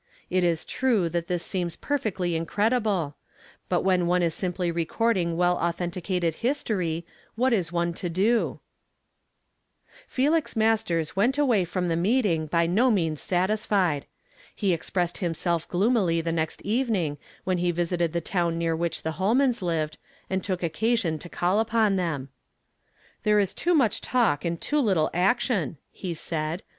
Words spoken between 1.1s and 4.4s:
this seems perfectly incredible; but when one is